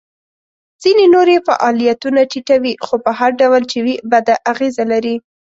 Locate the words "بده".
4.11-4.35